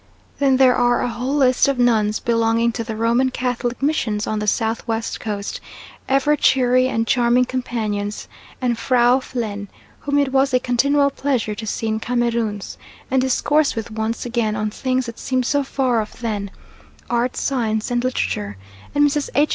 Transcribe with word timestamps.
Then 0.39 0.57
there 0.57 0.75
are 0.75 1.03
a 1.03 1.07
whole 1.07 1.35
list 1.35 1.67
of 1.67 1.77
nuns 1.77 2.19
belonging 2.19 2.71
to 2.71 2.83
the 2.83 2.95
Roman 2.95 3.29
Catholic 3.29 3.83
Missions 3.83 4.25
on 4.25 4.39
the 4.39 4.47
South 4.47 4.87
West 4.87 5.19
Coast, 5.19 5.61
ever 6.09 6.35
cheery 6.35 6.87
and 6.87 7.05
charming 7.05 7.45
companions; 7.45 8.27
and 8.59 8.79
Frau 8.79 9.19
Plehn, 9.19 9.67
whom 9.99 10.17
it 10.17 10.31
was 10.31 10.55
a 10.55 10.59
continual 10.59 11.11
pleasure 11.11 11.53
to 11.53 11.67
see 11.67 11.85
in 11.85 11.99
Cameroons, 11.99 12.79
and 13.11 13.21
discourse 13.21 13.75
with 13.75 13.91
once 13.91 14.25
again 14.25 14.55
on 14.55 14.71
things 14.71 15.05
that 15.05 15.19
seemed 15.19 15.45
so 15.45 15.61
far 15.63 16.01
off 16.01 16.13
then 16.19 16.49
art, 17.07 17.37
science, 17.37 17.91
and 17.91 18.03
literature; 18.03 18.57
and 18.95 19.05
Mrs. 19.07 19.29
H. 19.35 19.49